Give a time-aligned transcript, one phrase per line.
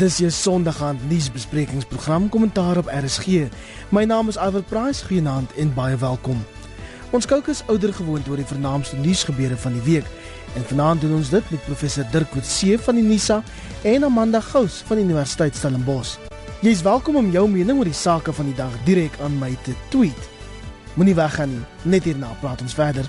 [0.00, 3.50] Dis jou Sondag aand nuusbesprekingsprogram Kommentaar op RSG.
[3.92, 6.38] My naam is Iver Price, goeienaand en baie welkom.
[7.12, 10.08] Ons kookus ouer gewoond oor die vernaamste nuusgebeure van die week.
[10.56, 13.42] En vanaand doen ons dit met professor Dirk Coetzee van die NISA
[13.92, 16.16] en Amanda Gous van die Universiteit Stellenbosch.
[16.64, 19.52] Jy is welkom om jou mening oor die sake van die dag direk aan my
[19.68, 20.30] te tweet.
[20.96, 21.66] Moenie weggaan nie.
[21.82, 23.04] Net hierna praat ons verder.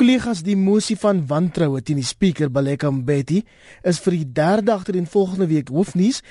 [0.00, 3.42] Kollegas, die mosie van wantroue teen die spreker Baleka Mbeki
[3.90, 6.22] is vir die derde agter in volgende week hoofnuus,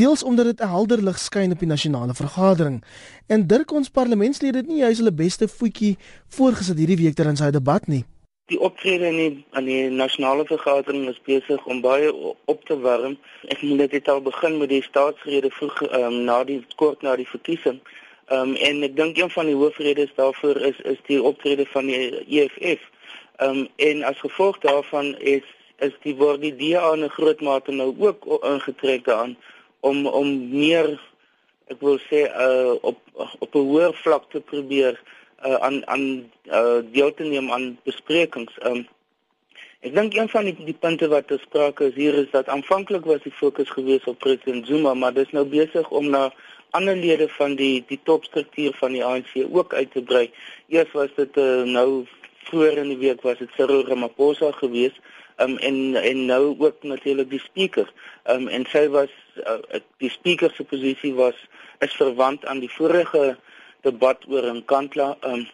[0.00, 2.80] deels omdat dit 'n helder lig skyn op die nasionale vergadering.
[3.28, 7.36] En Dirk ons parlementslede het nie juis hulle beste voetjie voorgesit hierdie week ter in
[7.36, 8.04] sy debat nie.
[8.46, 12.08] Die optrede in die, in die nasionale vergadering is besig om baie
[12.44, 13.18] op te warm.
[13.48, 17.28] Ek moet dit al begin met die staatsrede vroeg um, na die kort na die
[17.28, 17.80] verkiesing.
[18.32, 22.24] Um, en ek dink een van die hoofredes daarvoor is is die optrede van die
[22.28, 22.80] EFF.
[23.38, 25.46] Ehm um, en as gevolg daarvan is
[25.78, 29.36] is die word die DA in 'n groot mate nou ook ingetrek daaraan
[29.80, 30.98] om om meer
[31.72, 32.98] ek wil sê uh op
[33.38, 35.00] op 'n hoër vlak te probeer
[35.46, 36.04] uh aan aan
[36.58, 38.58] uh deel te neem aan besprekings.
[38.58, 38.86] Ehm um,
[39.86, 43.04] ek dink een van die die punte wat te sprake is hier is dat aanvanklik
[43.04, 46.32] was die fokus gewees op president Zuma, maar dis nou besig om na
[46.70, 50.30] ander lede van die die topstruktuur van die ANC ook uit te brei.
[50.68, 52.06] Eers was dit uh, nou
[52.48, 54.98] vroeër in die week was dit Cyril Ramaphosa geweest
[55.38, 57.92] um, en en nou ook natuurlik die speaker.
[58.30, 59.12] Um, en sy was
[59.44, 61.46] uh, die speaker se posisie was
[61.84, 63.36] is verwant aan die vorige
[63.86, 65.46] debat oor Nkandla um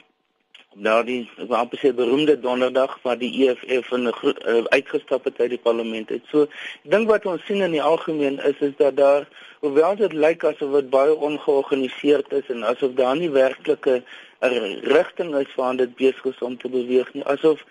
[0.74, 5.58] die wat op se beroemde donderdag waar die EFF van uh, uitgestap het uit die
[5.62, 6.22] parlement het.
[6.30, 6.48] So
[6.82, 9.28] ek dink wat ons sien in die algemeen is is dat daar
[9.60, 14.04] hoewel dit lyk asof dit baie ongeorganiseerd is en asof daar nie werklike 'n
[14.40, 17.64] rigting is waar dit besig is om te beweeg nie asof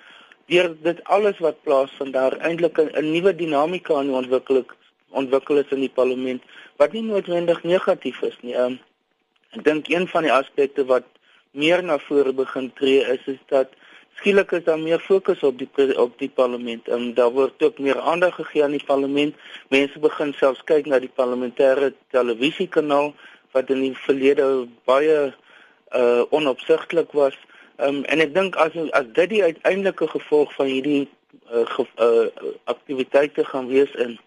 [0.47, 4.66] deur dit alles wat plaasvind daar eintlik 'n nuwe dinamika aan ontwikkel
[5.09, 6.41] ontwikkel is in die parlement
[6.78, 8.56] wat nie noodwendig negatief is nie.
[8.56, 8.79] Um,
[9.53, 11.06] ek dink een van die aspekte wat
[11.52, 13.75] meer na vore begin tree is is dat
[14.18, 16.90] skielik is daar meer fokus op die op die parlement.
[16.90, 19.35] Um, daar word ook meer aandag gegee aan die parlement.
[19.69, 23.13] Mense begin selfs kyk na die parlementêre televisiekanaal
[23.53, 25.34] wat in die verlede baie
[25.95, 27.37] uh onopsigtelik was.
[27.77, 31.09] Um en ek dink as as dit die uiteindelike gevolg van hierdie
[31.53, 34.19] uh, ge, uh aktiwiteite gaan wees in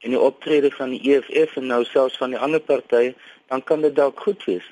[0.00, 3.14] in die optrede van die EFF en nou selfs van die ander partye,
[3.52, 4.64] dan kan dit dalk goed wees.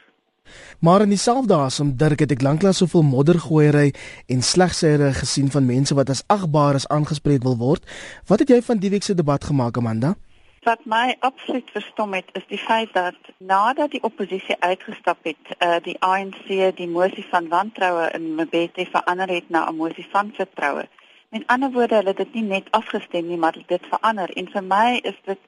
[0.80, 3.90] Maar in dieselfde asem Dirk het ek lanklaas soveel moddergooiery
[4.32, 7.84] en slegsere gesien van mense wat as agbaar is aangespreek wil word.
[8.26, 10.14] Wat het jy van die week se debat gemaak Amanda?
[10.62, 15.76] Wat my absoluut verstom het is die feit dat nadat die oppositie uitgestap het, uh,
[15.82, 16.46] die ANC
[16.76, 20.88] die mosie van wantroue in Mbete verander het na 'n mosie van vertroue.
[21.28, 24.64] Met ander woorde, hulle het dit nie net afgestem nie, maar dit verander en vir
[24.64, 25.38] my is dit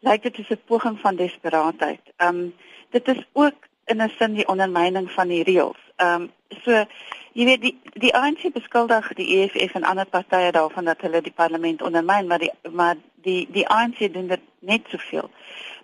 [0.00, 2.00] lyk dit is 'n poging van desperaatheid.
[2.16, 2.54] Um
[2.90, 5.82] dit is ook in 'n sin die ondermyning van die reëls.
[5.96, 6.32] Um
[6.64, 6.84] so
[7.36, 11.34] Jy weet die die ANC beskuldig die EFF en ander partye daarvan dat hulle die
[11.36, 12.96] parlement ondermyn, maar die maar
[13.26, 15.28] die die ANC doen dit net soveel.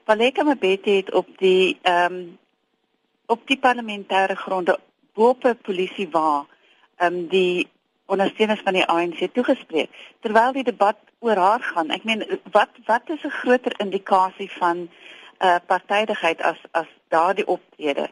[0.08, 2.38] Paleka Mabete het op die ehm um,
[3.26, 4.78] op die parlementêre gronde
[5.12, 6.46] bope polisie waar
[6.96, 7.68] ehm um, die
[8.06, 11.92] ondersteuners van die ANC toegespreek terwyl die debat oor haar gaan.
[11.92, 12.24] Ek meen
[12.56, 14.88] wat wat is 'n groter indikasie van
[15.42, 18.10] uh eh, partydigheid as as daardie optrede?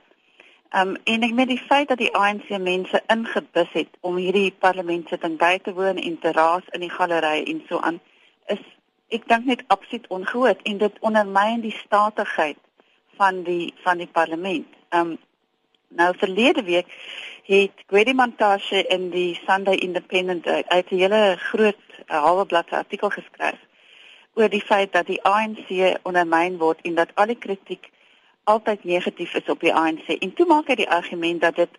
[0.70, 5.38] Um en ek met die feit dat die ANC mense ingebus het om hierdie parlementsitting
[5.38, 8.00] by te woon en te raas in die galery en so aan
[8.46, 8.62] is
[9.08, 12.58] ek dink net absoluut ongehoord en dit ondermyn die statigheid
[13.18, 14.66] van die van die parlement.
[14.90, 15.18] Um
[15.88, 16.94] nou verlede week
[17.50, 23.58] het Gwedi Montashe in die Sunday Independent uit 'n hele groot halwe bladsy artikel geskryf
[24.34, 25.70] oor die feit dat die ANC
[26.02, 27.90] ondermyn word en dat al die kritiek
[28.44, 31.78] altyd negatief is op die ANC en toe maak hy die argument dat dit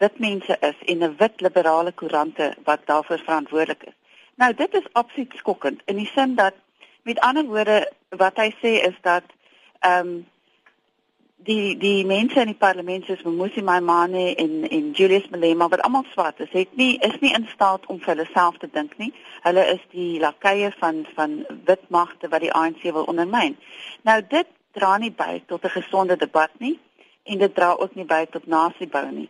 [0.00, 3.96] wit mense is en 'n wit liberale koerante wat daarvoor verantwoordelik is.
[4.34, 6.54] Nou dit is absoluut skokkend in die sin dat
[7.02, 9.24] met ander woorde wat hy sê is dat
[9.80, 10.26] ehm um,
[11.44, 16.04] die die mense in die parlement soos Mmusi Maimane en en Julius Malema wat almal
[16.12, 19.12] swart is, het nie is nie in staat om vir hulle self te dink nie.
[19.46, 23.56] Hulle is die lakeie van van wit magte wat die ANC wil ondermyn.
[24.02, 24.46] Nou dit
[24.76, 26.78] dra nie by tot 'n gesonde debat nie
[27.24, 29.28] en dit dra ook nie by tot nasiebou nie.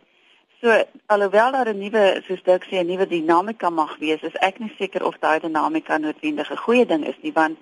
[0.61, 4.59] So alhoewel daar 'n nuwe soos ek sê 'n nuwe dinamika mag wees, is ek
[4.59, 7.57] nie seker of daai dinamika noodwendig 'n goeie ding is nie want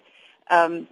[0.47, 0.87] ehm um,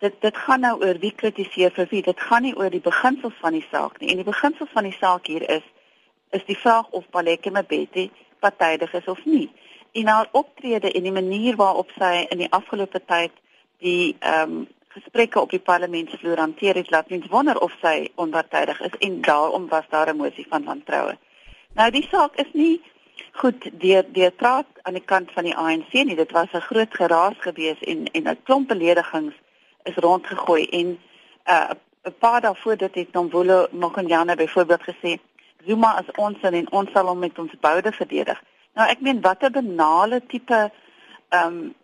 [0.00, 2.02] dit dit gaan nou oor wie kritiseer vir wie.
[2.02, 4.08] Dit gaan nie oor die beginsels van die saak nie.
[4.10, 5.66] En die beginsels van die saak hier is
[6.30, 8.08] is die vraag of Baleke Mbete
[8.40, 9.50] partydig is of nie.
[9.92, 13.32] En haar optrede en die manier waarop sy in die afgelope tyd
[13.84, 18.80] die ehm um, gesprekke op die parlementsvloer hanteer het, laat mens wonder of sy onpartydig
[18.82, 21.14] is en daarom was daar 'n mosie van wantroue.
[21.74, 22.80] Nou die saak is nie
[23.32, 26.16] goed deur deur praat aan die kant van die ANC nie.
[26.16, 29.34] Dit was 'n groot geraas gewees en en 'n klomp beledigings
[29.82, 30.98] is rondgegooi en
[31.46, 31.70] uh
[32.02, 35.18] 'n paar daarvoor dit het Nomvolo Mokonyane byvoorbeeld gesê
[35.66, 38.42] Zuma is ons en ons sal hom met ons boude verdedig.
[38.74, 40.70] Nou ek meen watter banale tipe
[41.28, 41.74] ehm um,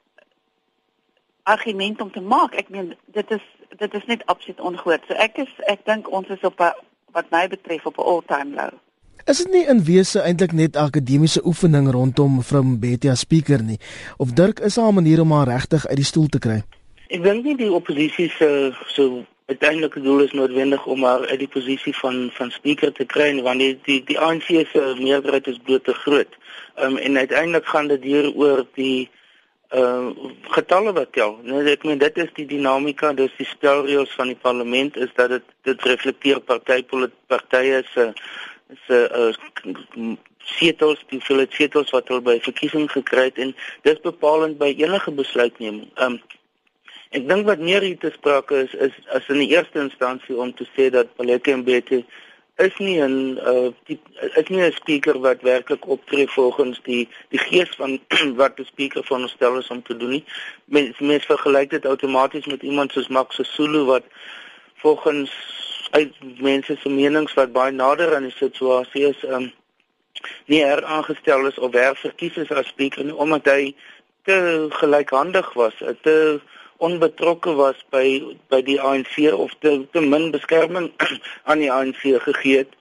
[1.46, 2.54] argument om te maak.
[2.54, 3.44] Ek meen dit is
[3.78, 5.04] dit is net absoluut ongehoord.
[5.06, 6.72] So ek is ek dink ons is op 'n
[7.12, 8.72] wat my betref op 'n all-time low.
[9.24, 13.78] Is dit nie in wese eintlik net akademiese oefening rondom mevrou Mbete as speaker nie?
[14.16, 16.62] Of Dirk is haar manier om haar regtig uit die stoel te kry?
[17.06, 18.46] Ek dink nie die oppositie se
[18.90, 23.28] so uiteindelike doel is noodwendig om haar uit die posisie van van speaker te kry
[23.46, 26.32] want die die, die ANC se meerderheid is bloot te groot.
[26.74, 29.08] Ehm um, en uiteindelik gaan dit hier oor die
[29.70, 30.10] uh
[30.56, 31.38] getalle wat tel.
[31.42, 35.30] Nou ek meen dit is die dinamika, dis die spelreëls van die parlement is dat
[35.30, 36.40] dit dit reflekteer
[37.26, 38.12] partye se
[38.86, 40.14] se uh,
[40.58, 43.54] setels die hoeveelheid setels wat hulle by verkiesing gekry het en
[43.86, 45.86] dis bepalend by enige besluitneming.
[46.02, 46.18] Um
[47.10, 50.54] ek dink wat meer hier te sprake is is as in die eerste instansie om
[50.54, 52.04] te sê dat Paleke Mbete
[52.56, 54.00] is nie 'n uh, die,
[54.34, 58.00] is nie 'n speaker wat werklik optree volgens die die gees van
[58.40, 60.24] wat 'n speaker veronderstel is om te doen nie.
[60.64, 64.04] Mens mens vergelyk dit outomaties met iemand soos Max Sisulu wat
[64.74, 65.30] volgens
[65.90, 69.52] uit mense se menings wat baie nader aan die situasie is, um
[70.46, 73.74] nie her aangestel is of her verkies is as speaker nie omdat hy
[74.24, 76.40] te gelykhandig was, te
[76.78, 80.90] onbetrokke was by by die ANC of te te min beskerming
[81.48, 82.72] aan die ANC gegee het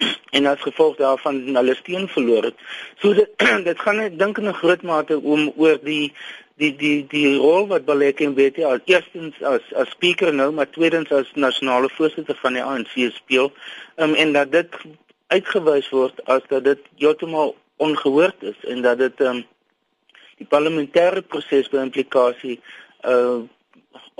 [0.36, 2.60] en as gevolg daarvan hulle steun verloor het.
[3.00, 3.30] So dit
[3.68, 6.12] dit gaan ek dink in 'n groot mate om oor die
[6.60, 10.70] die die die rol wat Baleke en BT al eerstens as as speaker nou maar
[10.70, 13.52] tweedens as nasionale voorsitter van die ANC speel
[13.96, 14.76] um, en dat dit
[15.32, 19.44] uitgewys word as dat dit heeltemal ongehoord is en dat dit um,
[20.40, 22.58] die parlementêre proses by implikasie
[23.04, 23.40] uh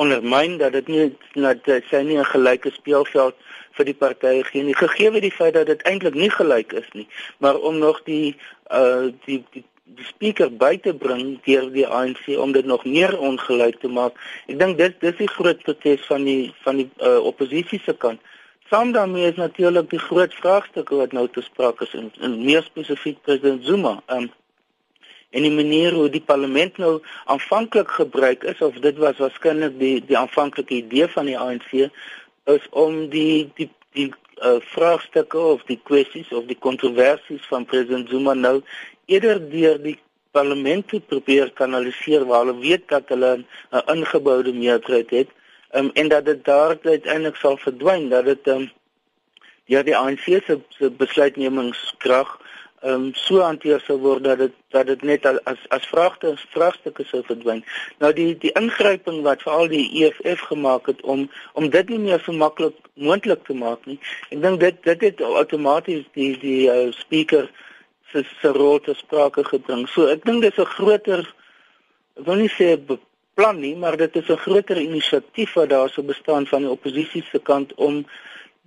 [0.01, 3.35] ondermyn dat dit nie dat sy nie 'n gelyke speelveld
[3.77, 6.89] vir die partye gee nie gegee word die feit dat dit eintlik nie gelyk is
[6.93, 8.37] nie maar om nog die
[8.71, 9.65] uh die die
[9.97, 14.19] die speaker by te bring deur die ANC om dit nog meer ongelyk te maak.
[14.47, 18.21] Ek dink dis dis die groot protes van die van die uh, oppositie se kant.
[18.71, 22.63] Saam daarmee is natuurlik die groot vraagstukke wat nou te sprake is en, en meer
[22.63, 23.97] spesifiek president Zuma.
[24.07, 24.31] Um,
[25.31, 29.97] en die manier hoe die parlement nou aanvanklik gebruik is of dit was waarskynlik die
[30.07, 31.71] die aanvanklike idee van die ANC
[32.55, 34.11] is om die die die
[34.43, 38.61] uh, vraagstukke of die kwessies of die kontroversies van president Zuma nou
[39.07, 39.99] eerder deur die
[40.31, 45.31] parlement te probeer kanaliseer waar hulle weet dat hulle 'n ingeboude meerderheid het
[45.75, 48.71] um, en dat dit daar uiteindelik sal verdwyn dat dit um,
[49.65, 52.39] ja die ANC se, se besluitnemingskrag
[52.83, 57.23] um, so hanteer sou word dat dit dat dit net as as vraagte vraagstukke sou
[57.27, 57.65] verdwyn.
[57.99, 62.23] Nou die die ingryping wat veral die EFF gemaak het om om dit nie meer
[62.25, 63.99] so maklik moontlik te maak nie.
[64.31, 67.51] Ek dink dit dit het outomaties die die uh, speaker
[68.13, 69.87] se se rol te sprake gebring.
[69.89, 71.25] So ek dink dis 'n groter
[72.17, 72.77] ek wil nie sê
[73.35, 77.25] plan nie, maar dit is 'n groter inisiatief wat daar sou bestaan van die oppositie
[77.31, 78.07] se kant om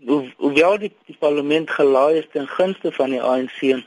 [0.06, 3.84] hoe hoewel die, die parlement gelaai is ten gunste van die ANC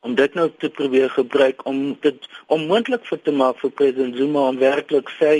[0.00, 4.46] om dit nou te probeer gebruik om dit onmoontlik vir te maak vir president Zuma
[4.52, 5.34] om werklik sy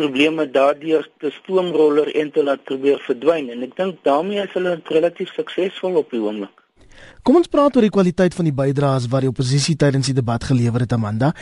[0.00, 4.78] probleme daardeur te stoomroller en te laat probeer verdwyn en ek dink daarmee is hulle
[4.96, 6.61] relatief suksesvol op die oomblik.
[7.22, 10.44] Kom ons praat oor die kwaliteit van die bydraes wat die oppositie tydens die debat
[10.44, 11.32] gelewer het Amanda.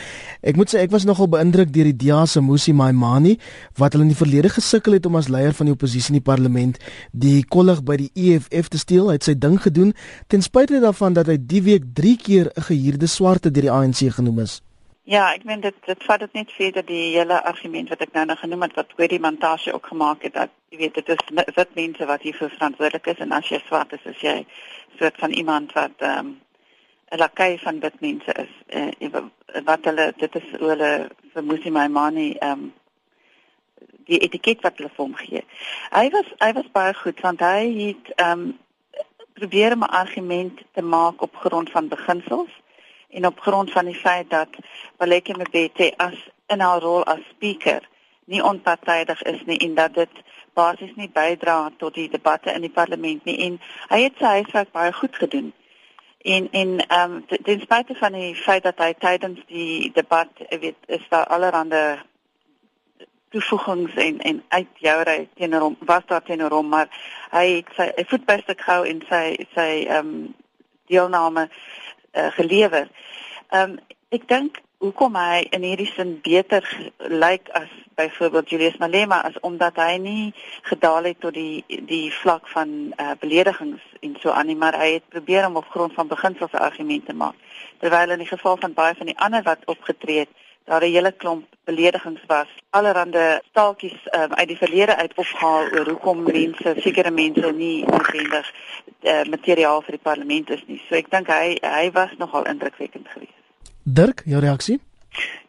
[0.45, 3.37] Ek moet sê ek was nogal beïndruk deur die DEA se Musi Maimani
[3.81, 6.27] wat hulle in die verlede gesukkel het om as leier van die oppositie in die
[6.31, 6.77] parlement
[7.11, 9.09] die kollig by die EFF te steel.
[9.09, 9.95] Hy het sy ding gedoen
[10.27, 14.13] ten spyte daarvan dat hy die week 3 keer 'n gehuurde swarte deur die ANC
[14.13, 14.61] genoem is.
[15.09, 18.25] Ja, ek meen dit dit vat dit net verder die hele argument wat ek nou
[18.29, 21.23] nou genoem het wat Kwedi Montashe ook gemaak het dat jy weet dit is
[21.55, 24.35] wit mense wat hier verantwoordelik is en as jy swart is, is jy
[24.97, 26.39] soort van iemand wat ehm um,
[27.11, 28.53] 'n lakai van wit mense is.
[28.67, 29.21] Uh,
[29.63, 32.73] wat hulle dit is hoe hulle vir Musi Maimani ehm um,
[34.05, 35.43] die etiket wat hulle vir hom gee.
[35.91, 38.59] Hy was hy was baie goed want hy het ehm um,
[39.33, 42.51] probeer 'n argument te maak op grond van beginsels
[43.09, 44.49] en op grond van die feit dat
[44.97, 47.81] Baleke Mbete as in haar rol as speaker
[48.25, 50.21] nie onpartydig is nie en dat dit
[50.53, 53.57] basies nie bydra tot die debatte in die parlement nie en
[53.89, 55.53] hy het sy huiswerk baie goed gedoen.
[56.21, 60.77] En en ehm um, ten spyte van die feit dat hy tydens die debat, weet,
[60.87, 61.97] is daar allerlei
[63.31, 66.89] toevoegings en en uit jou ry teenoor hom was daar teenoor hom maar
[67.31, 69.23] hy het sy hy voetbyste gehou en sy
[69.55, 70.33] sy ehm um,
[70.91, 72.89] deelname uh, gelewer.
[73.49, 73.77] Ehm um,
[74.11, 76.65] ek dink hoekom hy in hierdie sin beter
[77.23, 77.69] lyk as
[77.99, 80.33] byvoorbeeld Julius Malema as omdat hy nie
[80.69, 84.93] gedaal het tot die die vlak van uh, beledigings en so aan nie maar hy
[84.97, 87.37] het probeer om op grond van beginsels argumente maak
[87.83, 90.33] terwyl in die geval van baie van die ander wat opgetree het
[90.65, 92.47] daar 'n hele klomp beledigings was.
[92.69, 98.53] Allerhande staaltjies um, uit die verlede uit opgehaal oor hoekom mense, sekere mense nie noodwendig
[99.01, 100.81] uh, materiaal vir die parlement is nie.
[100.87, 103.40] So ek dink hy hy was nogal indrukwekkend geweest.
[103.83, 104.79] Dirk, jou reaksie?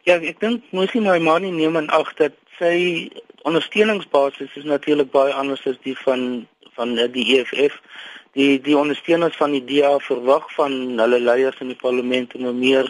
[0.03, 3.09] Ja, ek dink mosie my manie neem aan ag dat sy
[3.45, 7.77] ondersteuningsbasis is natuurlik baie anders as die van van die EFF.
[8.33, 12.89] Die die ondersteuners van die DA verwag van hulle leiers in die parlement om meer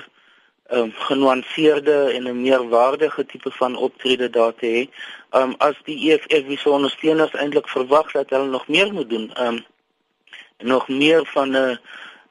[0.72, 4.84] um, genuanceerde en 'n meer waardige tipe van optrede daar te hê.
[5.40, 9.32] Um as die EFF wie se ondersteuners eintlik verwag dat hulle nog meer moet doen.
[9.48, 9.66] Um
[10.58, 11.80] nog meer van 'n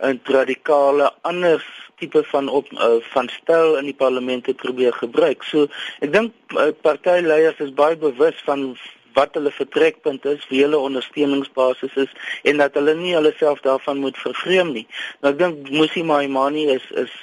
[0.03, 1.63] 'n radikale ander
[1.99, 5.43] tipe van op uh, van styl in die parlement te probeer gebruik.
[5.43, 5.69] So
[6.01, 8.73] ek dink uh, partyleiers is baie bewus van
[9.15, 12.15] wat hulle vertrekpunt is, wie hulle ondersteuningsbasis is
[12.49, 14.87] en dat hulle nie hulle self daarvan moet vervreem nie.
[15.21, 17.15] Nou ek dink Musi Maimani is is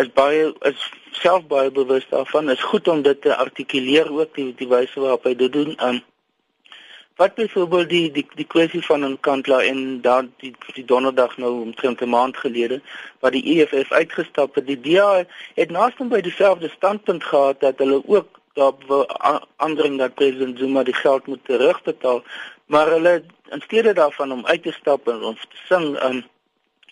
[0.00, 0.84] is baie is
[1.22, 2.50] self baie bewus daarvan.
[2.50, 5.76] Is goed om dit te artikuleer ook die die wyse waarop hy dit doen.
[5.80, 6.04] Um
[7.20, 11.52] wat byvoorbeeld die die die kwessie van 'n kantla en dan die die donderdag nou
[11.66, 12.80] omtrent 'n maand gelede
[13.20, 14.66] wat die EFF uitgestap het.
[14.66, 15.24] Die DA
[15.54, 18.72] het naaste by dieselfde standpunt gehad dat hulle ook daar
[19.56, 22.22] aandring dat president Zuma die geld moet terugbetaal,
[22.66, 26.24] maar hulle in steede daarvan om uit te stap en ons te sing um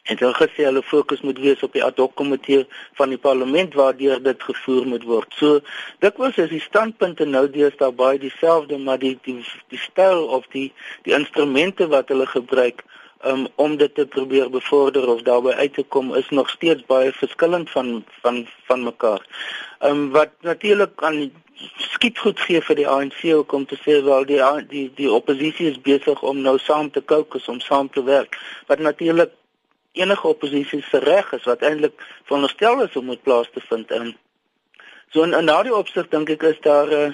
[0.09, 2.63] En hulle gesê hulle fokus moet wees op die ad hoc komitee
[3.01, 5.35] van die parlement waardeur dit gevoer moet word.
[5.37, 5.61] So
[6.05, 9.41] dikwels is die standpunte nou deesdae baie dieselfde, maar die die
[9.75, 10.71] die styl of die
[11.05, 12.81] die instrumente wat hulle gebruik
[13.29, 17.13] um, om dit te probeer bevorder of daarbey uit te kom is nog steeds baie
[17.13, 19.27] verskillend van van van mekaar.
[19.79, 21.31] Ehm um, wat natuurlik aan
[21.77, 25.81] skiet goed gee vir die ANC om te sê wel die die die oppositie is
[25.81, 28.39] besig om nou saam te kookus om saam te werk.
[28.67, 29.35] Wat natuurlik
[29.93, 34.17] enige oppositie se reg is wat eintlik veronderstel is om moet plaas te vind in.
[35.11, 37.13] So in, in daardie opsig dink ek is daar 'n uh,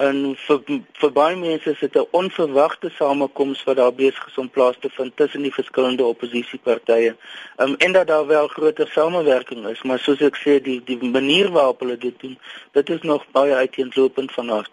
[0.00, 0.60] en vir,
[1.00, 4.88] vir baie mense is dit 'n onverwagte samekoms wat daar besig is om plaas te
[4.90, 7.16] vind tussen die verskillende oppositiepartye.
[7.58, 11.50] Um, en dat daar wel groter samewerking is, maar soos ek sê die die manier
[11.50, 12.38] waarop hulle dit doen,
[12.72, 14.72] dit is nog baie uiteenlopend van aard.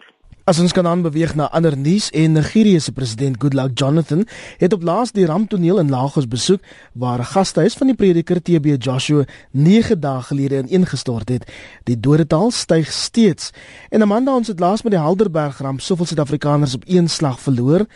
[0.50, 4.24] As ons kan aanbeweeg na ander nuus en Nigerië se president Goodluck Jonathan
[4.58, 8.82] het op laas die ramptoneel in Lagos besoek waar 'n gastehuis van die prediker TB
[8.82, 11.46] Joshua 9 dae gelede ineengestort het.
[11.84, 13.52] Die dodetal styg steeds.
[13.90, 17.86] En Amanda ons het laas met die Helderberg ramp soveel Suid-Afrikaners op een slag verloor.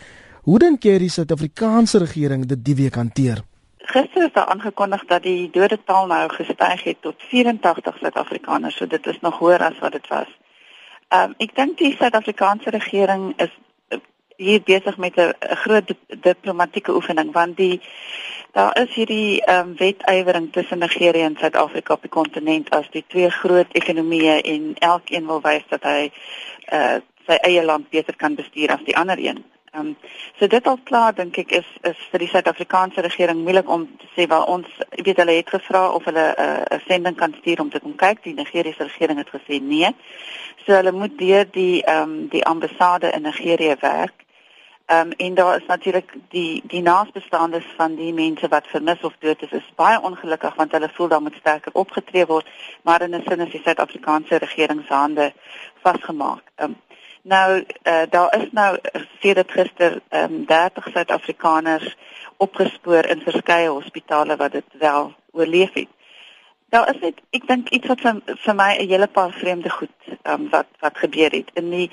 [0.41, 3.43] Hoe dink jy die Suid-Afrikaanse regering dit die week hanteer?
[3.77, 9.07] Gister is daar aangekondig dat die dodetal nou gestyg het tot 84 Suid-Afrikaners, so dit
[9.07, 10.44] is nog hoër as wat dit was.
[11.07, 13.51] Ehm um, ek dink die Suid-Afrikaanse regering is
[13.93, 13.99] uh,
[14.37, 15.33] hier besig met 'n
[15.63, 17.81] groot diplomatieke oefening want die
[18.51, 23.03] daar is hierdie ehm um, wetywering tussen Nigerië en Suid-Afrika op die kontinent as die
[23.07, 26.11] twee groot ekonomieë en elkeen wil wys dat hy
[26.71, 26.97] uh,
[27.27, 29.43] sy eie land beter kan bestuur as die ander een.
[29.75, 29.95] Ehm um,
[30.39, 34.07] so dit al klaar dink ek is is vir die Suid-Afrikaanse regering moeilik om te
[34.15, 37.61] sê wel ons weet hulle het gevra of hulle eh, 'n uh, sending kan stuur
[37.61, 38.23] om te kom kyk.
[38.23, 39.89] Die Nigeriese regering het gesê nee.
[40.65, 44.23] So hulle moet deur die ehm um, die ambassade in Nigerië werk.
[44.85, 49.13] Ehm um, en daar is natuurlik die die naasbestaandes van die mense wat vermis of
[49.19, 52.47] dood is, is baie ongelukkig want hulle voel daar moet sterker opgetree word,
[52.83, 55.33] maar in 'n sin is die Suid-Afrikaanse regering se hande
[55.81, 56.43] vasgemaak.
[56.55, 56.75] Ehm um,
[57.27, 58.77] Nou uh, daar is nou
[59.19, 61.95] sedert gister um, 30 Suid-Afrikaners
[62.37, 65.87] opgespoor in verskeie hospitale wat dit wel oorleef het.
[66.69, 70.13] Daar is net ek dink iets wat vir, vir my 'n hele paar vreemde goed
[70.23, 71.49] um, wat wat gebeur het.
[71.53, 71.89] In die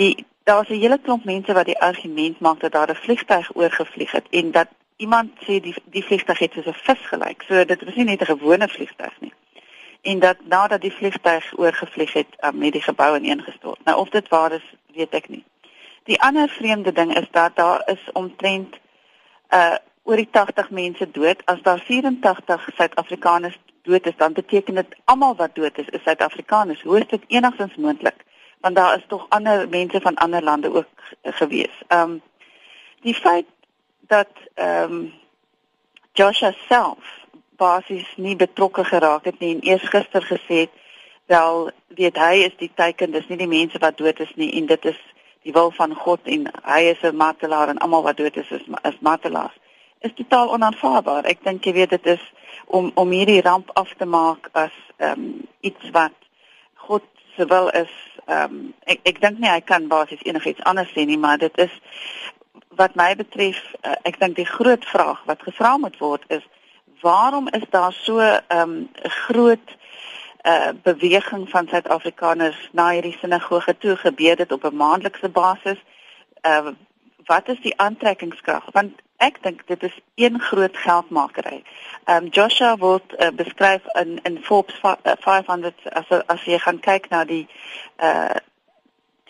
[0.00, 4.12] die daar's 'n hele klomp mense wat die argument maak dat daar 'n vliegtyg oorgevlieg
[4.12, 7.42] het en dat iemand sê die die vliegtyg het soos 'n vis gelyk.
[7.42, 9.32] So dit was nie net 'n gewone vliegtyg nie
[10.02, 13.84] en dat nadat die vliegtuig oorgevlieg het, um, het die gebou ineengestort.
[13.84, 15.44] Nou of dit waar is, weet ek nie.
[16.04, 18.76] Die ander vreemde ding is dat daar is omtrent
[19.50, 21.42] uh oor die 80 mense dood.
[21.44, 26.82] As daar 84 Suid-Afrikaners dood is, dan beteken dit almal wat dood is is Suid-Afrikaners.
[26.82, 28.24] Hoe is dit enigstens moontlik?
[28.60, 30.88] Want daar is tog ander mense van ander lande ook
[31.22, 31.82] gewees.
[31.88, 32.22] Um
[33.00, 33.46] die feit
[34.00, 35.12] dat ehm um,
[36.12, 36.98] Joshua self
[37.60, 40.76] basies nie betrokke geraak het nie en eers gister gesê het
[41.30, 44.66] wel weet hy is die teken dis nie die mense wat dood is nie en
[44.66, 45.00] dit is
[45.46, 48.64] die wil van God en hy is 'n martelaar en almal wat dood is is,
[48.82, 49.56] is martelaars
[50.00, 51.24] is totaal onaanvaarbaar.
[51.28, 52.22] Ek dink jy weet dit is
[52.66, 56.16] om om hierdie ramp af te maak as ehm um, iets wat
[56.86, 57.04] God
[57.36, 57.92] se wil is.
[58.26, 61.58] Ehm um, ek ek dink nie hy kan basies enigiets anders sê nie, maar dit
[61.58, 61.74] is
[62.80, 66.46] wat my betref, uh, ek dink die groot vraag wat gevra moet word is
[67.00, 69.78] waarom is daar so 'n um, groot
[70.42, 75.78] uh beweging van Suid-Afrikaners na hierdie sinagoge toe gebeur dit op 'n maandelikse basis.
[76.42, 76.72] Uh
[77.24, 78.64] wat is die aantrekkingskrag?
[78.72, 81.62] Want ek dink dit is een groot geldmakery.
[82.04, 87.08] Ehm um, Joshua word uh, beskryf in in Forbes 500 as as jy gaan kyk
[87.08, 87.48] na die
[87.96, 88.38] uh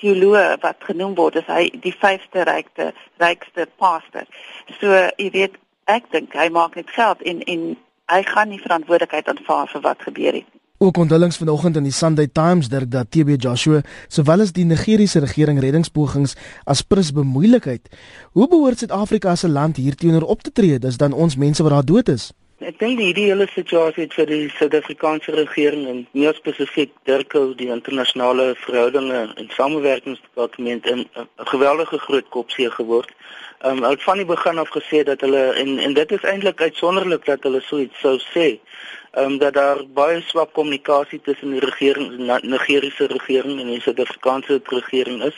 [0.01, 4.25] teoloog wat genoem word as hy die vyfde rykste rykste pastor.
[4.79, 7.77] So jy weet ek dink hy maak net geld en en
[8.11, 10.61] hy gaan nie verantwoordelikheid aanvaar vir wat gebeur het nie.
[10.83, 15.21] Ook onthullings vanoggend in die Sunday Times dirk dat TB Joshua sowel as die Nigeriese
[15.21, 16.33] regering reddingspogings
[16.65, 17.91] as prins bemoeilikheid.
[18.33, 20.79] Hoe behoort Suid-Afrika as 'n land hierteenoor op te tree?
[20.79, 22.33] Dis dan ons mense wat daar dood is.
[22.61, 28.51] Ek dink die ideale situasie vir die Suid-Afrikaanse regering en meer spesifiek Dirko die internasionale
[28.67, 31.07] verhoudinge en samewerkingsdepartement 'n
[31.53, 33.09] geweldige groot kopseë geword.
[33.65, 36.61] Ehm um, uit van die begin af gesê dat hulle en en dit is eintlik
[36.61, 41.57] uitsonderlik dat hulle so iets sou sê ehm um, dat daar baie swak kommunikasie tussen
[41.57, 45.37] die regering die Nigeriese regering en die Suid-Afrikaanse regering is.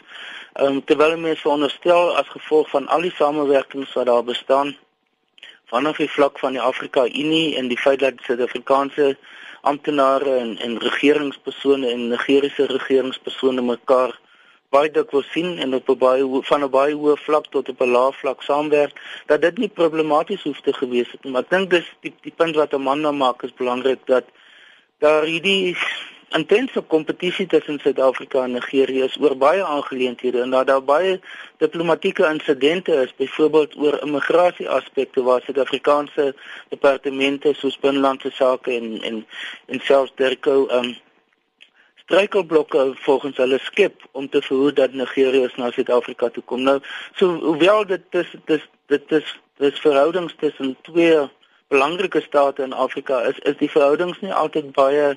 [0.54, 4.74] Ehm um, terwyl mense veronderstel as gevolg van al die samewerkings wat daar bestaan
[5.72, 9.16] vanaf die vlak van die Afrika Unie en die feit dat Suid-Afrikaanse
[9.70, 14.12] amptenare en en regeringspersone en Nigeriese regeringspersone mekaar
[14.74, 17.94] baie dikwels sien en op 'n baie van 'n baie hoë vlak tot op 'n
[17.96, 18.94] lae vlak saamwerk
[19.26, 22.56] dat dit nie problematies hoef te gewees het maar ek dink dis die die punt
[22.56, 24.24] wat Amanda maak is belangrik dat
[24.98, 25.76] daar hierdie
[26.36, 31.20] intense kompetisie tussen Suid-Afrika en Nigerië is oor baie aangeleenthede en dat daar baie
[31.58, 36.34] diplomatieke insidente is byvoorbeeld oor immigrasie aspekte waar Suid-Afrikaanse
[36.68, 39.26] departemente soos binnelandse sake en en
[39.66, 40.94] en selfs Dirko um
[42.04, 46.62] struikelblokke volgens hulle skep om te verhoed dat Nigeriërs na Suid-Afrika toe kom.
[46.62, 46.80] Nou,
[47.14, 51.28] so hoewel dit dis dis dit is dis verhoudings tussen twee
[51.68, 55.16] belangrike state in Afrika is is die verhoudings nie altyd baie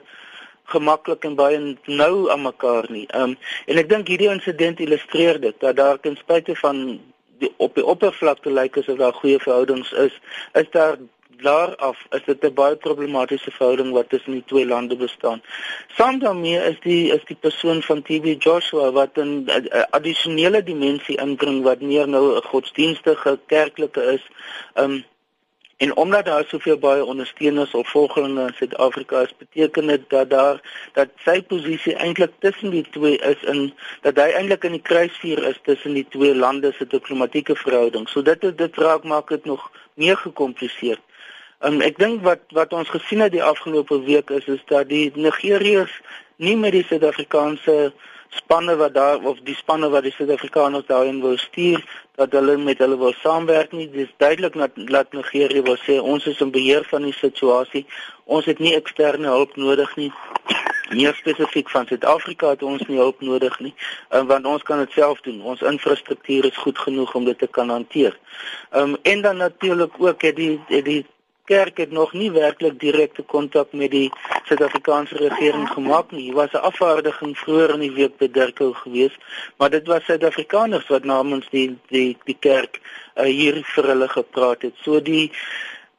[0.66, 3.06] gemaklik en baie nou aan mekaar nie.
[3.08, 7.00] Ehm um, en ek dink hierdie insident illustreer dit dat daar ten spyte van
[7.40, 10.20] die op die oppervlakte lyk asof daar goeie verhoudings is,
[10.54, 10.98] is daar
[11.42, 15.42] daar af is dit 'n baie problematiese verhouding wat tussen die twee lande bestaan.
[15.88, 19.48] Saam daarmee is die is die persoon van TB Joshua wat 'n
[19.90, 24.24] addisionele dimensie inbring wat meer nou 'n godsdienstige kerklike is.
[24.74, 25.04] Um
[25.78, 30.62] en omdat daar soveel baie ondersteuners of volgelinge in Suid-Afrika is, beteken dit dat daar
[30.94, 35.44] dat sy posisie eintlik tussen die twee is in dat hy eintlik in die kruisvuur
[35.48, 38.08] is tussen die twee lande se diplomatieke verhouding.
[38.10, 41.00] So dit dit raak maak dit nog meer gekompliseer.
[41.60, 45.12] Um, ek dink wat wat ons gesien het die afgelope week is is dat die
[45.16, 46.02] Nigeriërs
[46.38, 47.94] nie met die Suid-Afrikaanse
[48.36, 51.84] spanne wat daar of die spanne wat die Suid-Afrikaners daarin wou stuur
[52.16, 53.90] dat hulle met hulle wil saamwerk nie.
[53.92, 57.86] Dis duidelik dat laat Nigerië wil sê ons is in beheer van die situasie.
[58.24, 60.12] Ons het nie eksterne hulp nodig nie.
[60.90, 63.74] Meer spesifiek van Suid-Afrika het ons nie hulp nodig nie,
[64.14, 65.42] um, want ons kan dit self doen.
[65.42, 68.18] Ons infrastruktuur is goed genoeg om dit te kan hanteer.
[68.70, 71.06] Ehm um, en dan natuurlik ook het die het die
[71.46, 74.10] kerk het nog nie werklik direkte kontak met die
[74.46, 76.24] Suid-Afrikaanse regering gemaak nie.
[76.28, 79.16] Hier was 'n afvaardiging vroeër in die week by Durban gewees,
[79.58, 82.82] maar dit was Suid-Afrikaners wat namens die die die kerk
[83.16, 84.74] uh, hier vir hulle gepraat het.
[84.84, 85.32] So die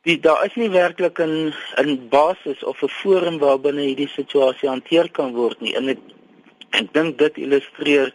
[0.03, 5.11] die daar is nie werklik 'n 'n basis of 'n forum waarbinne hierdie situasie hanteer
[5.11, 5.75] kan word nie.
[5.75, 5.99] En ek
[6.71, 8.15] ek dink dit illustreer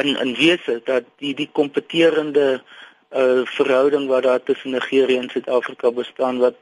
[0.00, 2.62] in in wese dat die die kompeterende
[3.10, 6.54] uh, verhouding wat daar tussen Nigerië en Suid-Afrika bestaan wat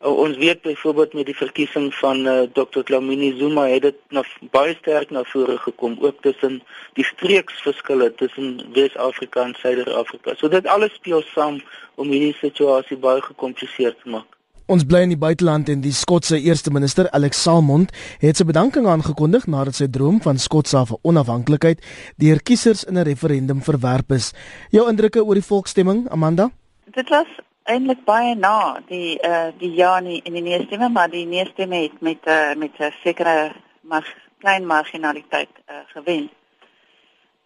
[0.00, 2.80] uh, ons weet byvoorbeeld met die verkiesing van uh, Dr.
[2.80, 6.62] Dlamini Zuma het dit na baie sterk na vore gekom ook tussen
[6.92, 10.34] die streeksverskille tussen Wes-Afrika en Suider-Afrika.
[10.34, 11.62] So dit alles speel saam
[11.94, 14.39] om hierdie situasie baie gekompliseer te maak.
[14.70, 17.90] Ons bly in die buiteland en die Skotse eerste minister Alex Salmond
[18.22, 21.80] het sy bedanking aangekondig nadat sy droom van Skotse onafhanklikheid
[22.22, 24.30] deur kiesers in 'n referendum verwerp is.
[24.70, 26.50] Jou indrukke oor die volksstemming, Amanda?
[26.94, 27.26] Dit was
[27.64, 31.26] eintlik baie na die eh uh, die ja nie in die nee stemme, maar die
[31.26, 34.06] nee stemme het met uh, met 'n sekere maar
[34.38, 36.30] klein marginaliteit eh uh, gewen.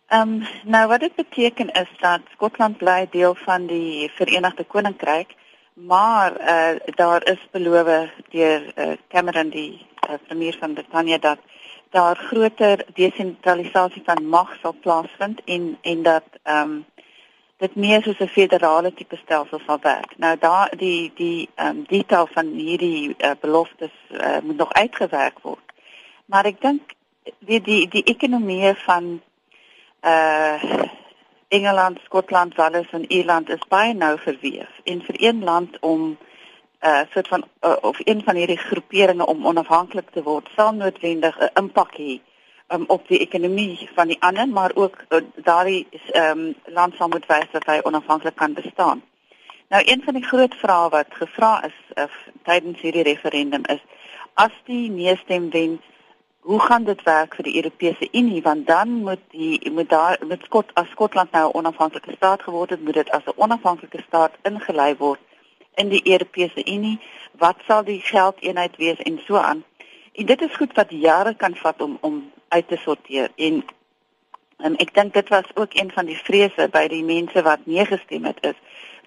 [0.09, 5.35] Ehm um, nou wat dit beteken is dat Skotland bly deel van die Verenigde Koninkryk
[5.75, 11.39] Maar uh daar is beloof deur uh, Cameron die uh, premier van Brittanje dat
[11.91, 16.85] daar groter desentralisasie van mag sal plaasvind en en dat ehm um,
[17.57, 20.17] dit meer soos 'n federale tipe stelsel sal werk.
[20.17, 25.39] Nou daar die die ehm um, detail van hierdie uh, beloftes uh, moet nog uitgewerk
[25.39, 25.73] word.
[26.27, 26.83] Maar ek dink
[27.39, 29.23] die die die ekonomie van
[30.03, 30.63] uh
[31.55, 36.17] Engeland, Skotland, Wales en Ierland is baie nou verweef en vir een land om
[36.85, 41.38] uh soort van uh, of een van hierdie groeperinge om onafhanklik te word sal noodwendig
[41.38, 42.19] 'n impak hê
[42.75, 47.27] um, op die ekonomie van die ander maar ook uh, daardie um, land sal moet
[47.27, 49.03] wys dat hy onafhanklik kan bestaan.
[49.69, 52.05] Nou een van die groot vrae wat gevra is uh,
[52.43, 53.83] tydens hierdie referendum is
[54.35, 55.81] as die nee stem wen
[56.44, 58.42] hoe gaan dit werk vir die Europese Unie?
[58.42, 62.70] Want dan moet die moet daar met Skot as Skotland nou 'n onafhanklike staat geword
[62.70, 65.20] het moet dit as 'n onafhanklike staat ingelei word
[65.74, 67.00] in die Europese Unie.
[67.33, 69.64] Wat sal die geldeenheid wees en so aan?
[70.12, 73.30] En dit is goed wat jare kan vat om om uit te sorteer.
[73.37, 73.64] En
[74.57, 77.85] en ek dink dit was ook een van die vrese by die mense wat nee
[77.85, 78.59] gestem het is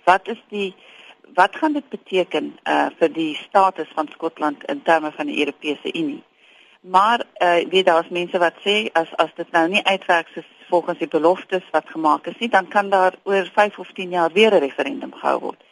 [0.03, 0.75] wat is die
[1.33, 5.93] wat gaan dit beteken uh, vir die status van Skotland in terme van die Europese
[5.93, 6.23] Unie
[6.81, 10.97] Maar uh weet daar's mense wat sê as as dit nou nie uitwerk soos volgens
[10.97, 14.53] die beloftes wat gemaak is nie, dan kan daar oor 5 of 10 jaar weer
[14.53, 15.63] 'n referendum gehou word.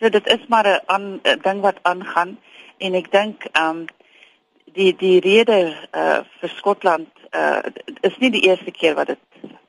[0.00, 2.38] So dit is maar 'n ding wat aangaan
[2.78, 3.84] en ek dink um
[4.64, 7.62] die die rede uh vir Skotland uh
[8.00, 9.18] is nie die eerste keer wat dit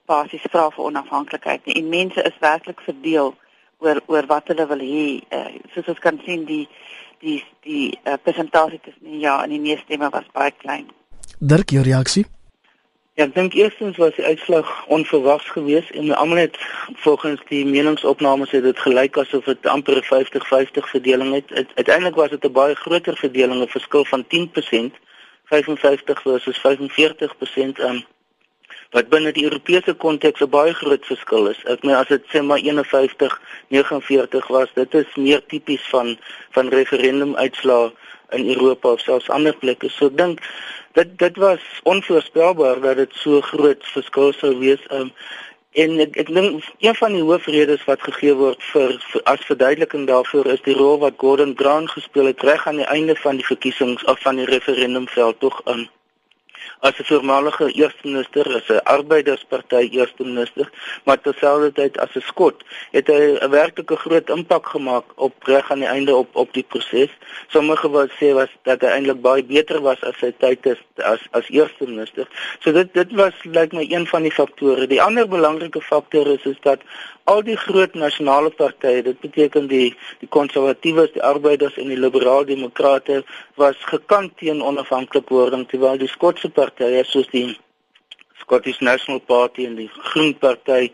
[0.05, 1.75] basies vra vir onafhanklikheid nie.
[1.75, 3.35] En mense is werklik verdeel
[3.77, 5.21] oor oor wat hulle wil hê.
[5.29, 6.67] Uh soos ons kan sien die
[7.25, 10.87] die die uh, persentasie tussen ja en die nee stemme was baie klein.
[11.39, 12.25] Dirk, jou reaksie?
[13.15, 16.57] Ja, ek dink eerstens was die uitslag onverwags geweest en almal het
[17.03, 21.53] volgens die meningsopnames het dit gelyk asof dit amper 50-50 verdeling het.
[21.79, 24.99] Uiteindelik was dit 'n baie groter verdeling, 'n verskil van 10%,
[25.45, 28.03] 55 versus 45% aan
[28.95, 31.59] wat binne die Europese konteks 'n baie groot verskil is.
[31.73, 33.33] Ek meen as dit sê maar 51
[33.69, 36.17] 49 was, dit is meer tipies van
[36.55, 37.91] van referendum uitslae
[38.37, 39.89] in Europa of selfs ander plekke.
[39.89, 40.39] So ek dink
[40.93, 44.83] dit dit was onvoorspelbaar dat dit so groot verskil sou wees.
[44.91, 45.11] Um,
[45.83, 50.07] en ek ek dink een van die hoofredes wat gegee word vir, vir as verduideliking
[50.07, 53.49] daarvoor is die rol wat Gordon Brown gespeel het reg aan die einde van die
[53.51, 55.83] verkiesings of van die referendumveld tog in.
[55.83, 55.89] Um,
[56.87, 60.69] as 'n voormalige eerste minister, as 'n arbeidersparty eerste minister,
[61.05, 62.57] maar terselfdertyd as 'n skot,
[62.91, 66.65] het hy 'n werklike groot impak gemaak op reg aan die einde op op die
[66.67, 67.11] proses.
[67.47, 71.21] Sommige wou sê was dat hy eintlik baie beter was as sy tyd is as
[71.31, 72.27] as eerste minister.
[72.59, 74.87] So dit dit was lyk like my een van die faktore.
[74.87, 76.79] Die ander belangrike faktor is is dat
[77.25, 82.45] al die groot nasionale partye, dit beteken die die konservatiewes, die arbeiders en die liberaal
[82.45, 83.23] demokrate
[83.61, 87.47] was gekant teen onafhanklikwording terwyl die skotse partye soos die
[88.45, 90.91] Scottish National Party en die Groen Party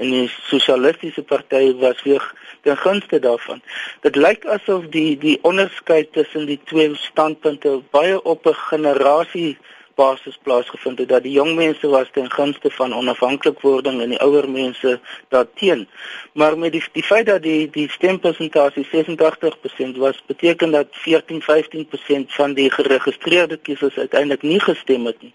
[0.00, 2.22] en die Sosialistiese Party was weer
[2.62, 3.60] ten gunste daarvan.
[4.00, 9.58] Dit lyk asof die die onderskeid tussen die twee standpunte baie op 'n generasie
[9.94, 14.50] basis plaasgevind het dat die jong mense was ten gunste van onafhanklikwording en die ouer
[14.50, 15.88] mense daarteen.
[16.32, 22.54] Maar met die die feit dat die die stempersentasie 86% was, beteken dat 14-15% van
[22.54, 25.34] die geregistreerde kiesers uiteindelik nie gestem het nie.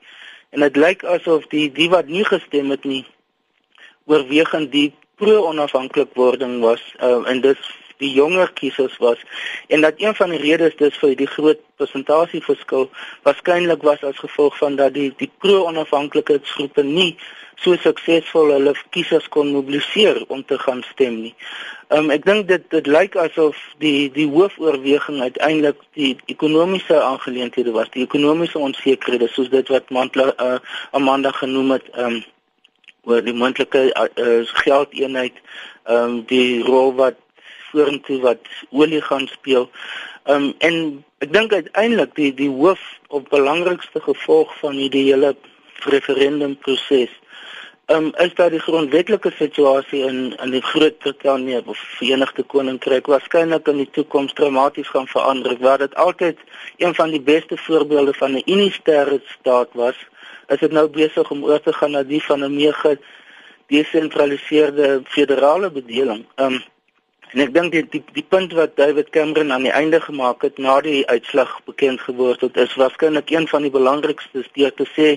[0.50, 3.06] En dit lyk asof die die wat nie gestem het nie
[4.06, 7.58] oorwegend die pro-onafhanklikwording was uh, en dit
[7.99, 9.21] die jonger kiesers was
[9.67, 12.89] en dat een van die redes dis vir die groot persentasieverskil
[13.27, 17.13] waarskynlik was as gevolg van dat die die pro-onafhanklikheidsgroepe nie
[17.63, 21.33] so suksesvol hulle kiesers kon mobiliseer om te gaan stem nie.
[21.89, 27.89] Um, ek dink dit dit lyk asof die die hoofoorweging uiteindelik die ekonomiese aangeleenthede was,
[27.95, 30.59] die ekonomiese onsekerhede soos dit wat Mantla, uh,
[30.95, 32.19] Amanda genoem het, um,
[33.09, 35.41] oor die moontlike uh, uh, geldeenheid,
[35.89, 37.17] um, die rol wat
[37.71, 39.69] vorentoe wat olie gaan speel.
[40.23, 45.36] Ehm um, en ek dink uiteindelik die die hoof of belangrikste gevolg van hierdie hele
[45.86, 47.13] referendum proses
[47.89, 53.05] ehm um, is dat die grondwetlike situasie in in die Groot Brittanje of Verenigde Koninkryk
[53.10, 55.58] waarskynlik in die toekoms dramaties gaan verander.
[55.60, 56.38] Waar dit altyd
[56.77, 59.95] een van die beste voorbeelde van 'n unitaire staat was,
[60.47, 65.71] is dit nou besig om oor te gaan na die van 'n meer gedesentraliseerde federale
[65.71, 66.25] bedeling.
[66.36, 66.63] Ehm um,
[67.29, 70.57] En ek dink die, die die punt wat David Cameron aan die einde gemaak het
[70.57, 75.11] na die uitslag bekend geword het, is waarskynlik een van die belangrikstes deur te sê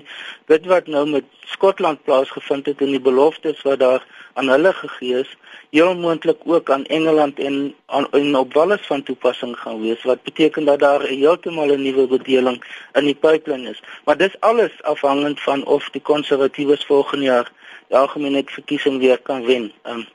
[0.53, 4.05] dit wat nou met Skotland plaasgevind het en die beloftes wat daar
[4.37, 5.33] aan hulle gegee is,
[5.73, 10.23] heel moontlik ook aan Engeland en aan en op Wales van toepassing gaan wees wat
[10.29, 12.61] beteken dat daar heeltemal 'n nuwe bedeling
[12.93, 13.83] in die pipeline is.
[14.05, 17.53] Maar dis alles afhangend van of die konservatiewes volgende jaar
[17.89, 19.73] die algemene verkiesing weer kan wen.
[19.85, 20.07] Um,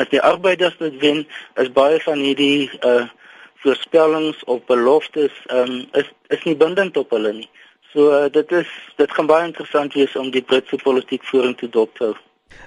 [0.00, 1.24] as die arbeiders dit wen,
[1.60, 3.06] is baie van hierdie uh
[3.60, 7.50] voorspellings of beloftes um is is nie bindend op hulle nie.
[7.92, 11.92] So uh, dit is dit gaan baie interessant wees om die Britse politiek vorentoe dop
[11.98, 12.16] te hou.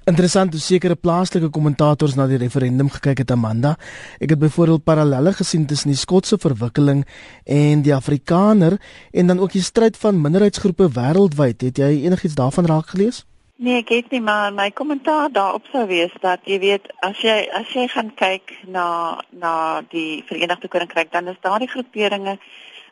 [0.07, 3.73] Interessant hoe sekere plaaslike kommentators na die referendum gekyk het Amanda.
[4.19, 7.03] Ek het byvoorbeeld parallelle gesien tussen die Skotse verwikkeling
[7.45, 8.77] en die Afrikaner
[9.11, 11.69] en dan ook die stryd van minderheidsgroepe wêreldwyd.
[11.69, 13.23] Het jy enigiets daarvan raak gelees?
[13.55, 17.35] Nee, ek het nie maar my kommentaar daarop sou wees dat jy weet as jy
[17.53, 18.85] as jy gaan kyk na
[19.29, 22.39] na die Verenigde Koninkryk dan is daardie groeperinge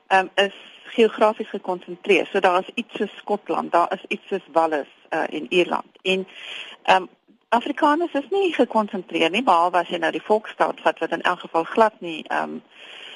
[0.08, 0.54] ehm um, is
[0.92, 2.28] geografies gekonsentreer.
[2.28, 5.98] So daar is iets soos Skotland, daar is iets soos Wales uh, in Ierland.
[6.02, 6.28] En
[6.84, 7.10] ehm um,
[7.50, 11.40] Afrikaners is nie gekonsentreer nie behalwe as jy nou die volksstaat vat wat in elk
[11.40, 12.62] geval glad nie ehm um,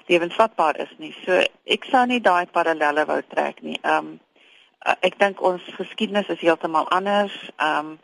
[0.06, 1.16] lewensvatbaar is nie.
[1.26, 3.78] So ek sou nie daai parallelle wou trek nie.
[3.82, 4.20] Ehm um,
[4.86, 7.36] uh, ek dink ons geskiedenis is heeltemal anders.
[7.56, 7.98] Ehm um,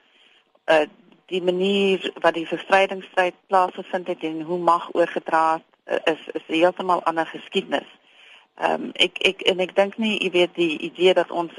[0.72, 0.88] uh,
[1.32, 6.48] die manier wat die verstrydingsstryd plaasgevind het en hoe mag oorgedra het, uh, is is
[6.48, 7.88] heeltemal ander geskiedenis.
[8.60, 11.56] Ehm um, ek ek en ek dink nie jy weet die idee dat ons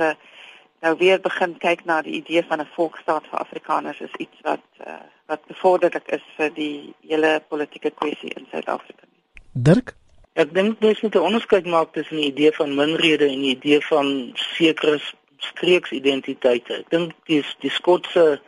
[0.83, 4.67] nou weer begin kyk na die idee van 'n volksstaat vir Afrikaners is iets wat
[4.87, 9.07] uh, wat bevorderlik is vir die hele politieke kwessie in Suid-Afrika.
[9.53, 9.95] Dirk
[10.33, 13.81] Ek dink dis moet 'n onderskeid maak tussen die idee van minrede en die idee
[13.85, 15.01] van sekere
[15.38, 16.73] streeksidentiteite.
[16.75, 18.40] Ek dink die die Skotse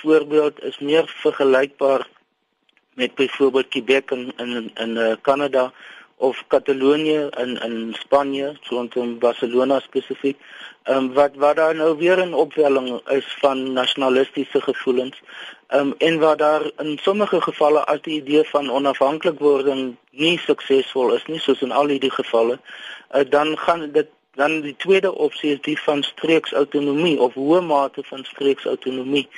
[0.00, 2.06] voorbeeld is meer vergelykbaar
[2.94, 5.72] met byvoorbeeld Quebec in in in uh, Kanada
[6.16, 10.36] of Katalonië in in Spanje, rondom Barcelona spesifiek.
[10.82, 15.20] Ehm um, wat wat daar nou weer 'n opwelling is van nasionalistiese gevoelens
[15.68, 21.26] um, en waar daar in sommige gevalle as die idee van onafhanklikwording nie suksesvol is
[21.26, 25.60] nie soos in al hierdie gevalle uh, dan gaan dit dan die tweede opsie is
[25.60, 29.28] die van streeksautonomie of hoë mate van streeksautonomie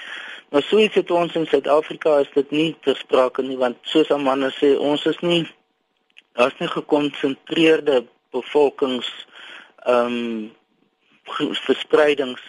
[0.50, 4.10] maar sou iets het ons in Suid-Afrika is dit nie ter sprake nie want soos
[4.10, 5.46] Amanda sê ons is nie
[6.38, 9.10] daar's nie gekonsentreerde bevolkings
[9.84, 10.56] ehm um,
[11.66, 12.40] verspreidings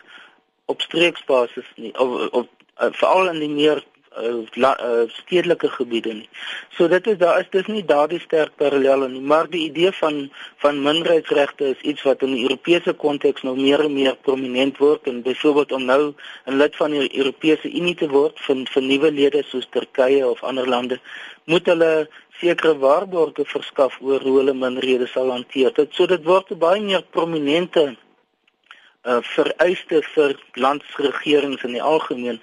[0.66, 2.50] op streeksbasis nie of op
[2.82, 3.82] uh, veral in die meer
[4.18, 6.30] uh, la, uh, stedelike gebiede nie.
[6.78, 10.22] So dit is daar is dis nie daardie sterk parallelle nie, maar die idee van
[10.64, 15.10] van minderheidsregte is iets wat in die Europese konteks nou meer en meer prominent word
[15.12, 16.14] en byvoorbeeld om nou
[16.46, 20.44] 'n lid van die Europese Unie te word vir vir nuwe lede soos Turkye of
[20.44, 21.00] ander lande,
[21.46, 25.74] moet hulle sekere waarborge verskaf oor hoe hulle minderhede sal hanteer.
[25.76, 32.42] Dit so dit word baie meer prominente uh, vereiste vir landsregerings in die algemeen.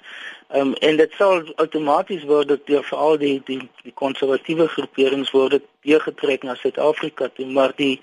[0.55, 5.63] Um, en dit sal outomaties word dat deur veral die die die konservatiewe groeperings word
[5.87, 7.97] deurgetrek na Suid-Afrika toe, maar die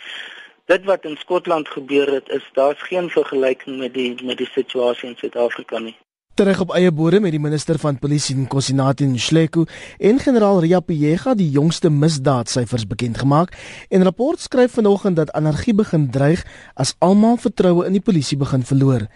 [0.68, 5.12] dit wat in Skotland gebeur het, is daar's geen vergelyking met die met die situasie
[5.12, 5.96] in Suid-Afrika nie
[6.34, 9.64] terug op eie bodem met die minister van polisie Nkosinathi Nhleko
[9.98, 13.54] en generaal Ria Piyega die jongste misdaadsyfers bekend gemaak
[13.88, 16.42] en rapport skryf vanoggend dat anargie begin dreig
[16.74, 19.06] as almal vertroue in die polisie begin verloor.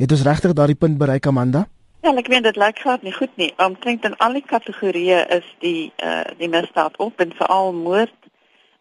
[0.00, 1.66] Het ons regtig daardie punt bereik Amanda?
[2.02, 3.52] Ja, ek weet dit lyk glad nie goed nie.
[3.60, 8.16] Omtrent in al die kategorieë is die uh die misdaad op en veral moord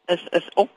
[0.08, 0.72] is is op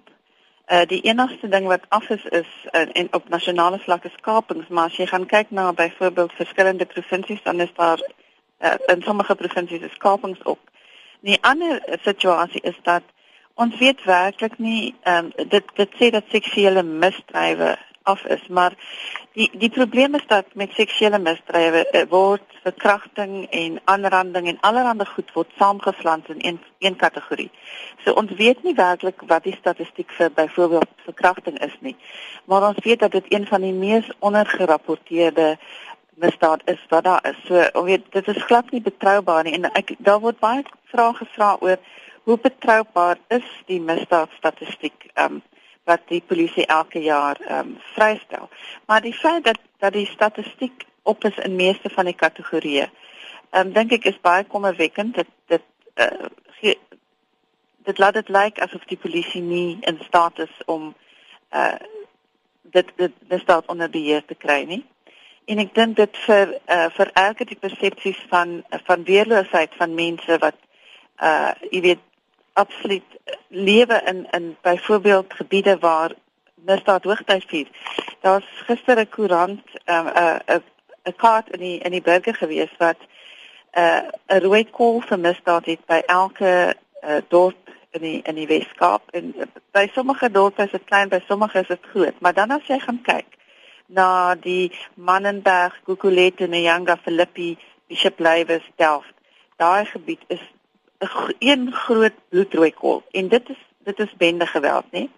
[0.73, 4.69] Uh die enigste ding wat af is is uh, en op nasionale vlak is kapings,
[4.69, 8.01] maar as jy gaan kyk na byvoorbeeld verskillende provinsies dan is daar
[8.61, 10.59] uh, in sommige provinsies is kapings op.
[11.21, 13.03] Die ander situasie is dat
[13.55, 18.73] ons weet werklik nie ehm um, dit dit sê dat seksuele misdrywe af is, maar
[19.33, 25.07] die die probleem is dat met seksuele misdrywe uh, word verkrachting en aanranding en allerlei
[25.09, 27.51] goed word saamgevlans in een een kategorie.
[28.05, 31.97] So ons weet nie werklik wat die statistiek vir byvoorbeeld verkrachting is nie.
[32.45, 35.57] Maar ons weet dat dit een van die mees ondergerapporteerde
[36.15, 37.41] misdaad is wat daar is.
[37.49, 40.63] So ons weet dit is glad nie betroubaar nie en ek daar word baie
[40.93, 41.81] vrae gevra oor
[42.25, 45.43] hoe betroubaar is die misdaadstatistiek um,
[45.85, 48.49] wat die polisie elke jaar um, vrystel.
[48.87, 52.89] Maar die feit dat dat die statistiek op is in meeste van die kategorieë.
[53.51, 55.63] Ehm um, dink ek is baie kommerwekkend dit dit
[55.95, 56.29] uh,
[56.61, 56.79] gee,
[57.85, 60.95] dit laat dit lyk asof die polisie nie in staat is om
[61.53, 61.77] uh
[62.63, 64.83] dit dit dit staat onder beheer te kry nie.
[65.45, 70.59] En ek dink dit vir uh vererger die persepsies van van weerloosheid van mense wat
[71.21, 72.05] uh jy weet
[72.55, 73.09] absoluut
[73.49, 76.13] lewe in in byvoorbeeld gebiede waar
[76.55, 77.69] misdaad hoogtyd vier.
[78.21, 80.07] Daar's gister 'n koerant 'n um,
[80.47, 80.63] 'n
[81.05, 85.67] 'n kaart in die in die burger gewees wat 'n uh, rooi kol vir misdaad
[85.67, 90.63] het by elke uh, dorp in die in die Weskaap en uh, by sommige dorpe
[90.63, 93.27] is dit klein, by sommige is dit groot, maar dan as jy gaan kyk
[93.87, 99.13] na die Mannenberg, Gugulethe, Nyanga, Philippi, Bishop Lywes, Delft.
[99.57, 100.41] Daai gebied is
[101.39, 105.09] een groot bloedrooi kol en dit is dit is bende geweld, nê?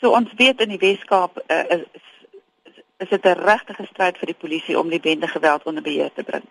[0.00, 1.84] So ons weet in die Weskaap uh, is
[3.00, 6.22] is dit 'n regte stryd vir die polisie om die bende geweld onder beheer te
[6.22, 6.44] bring.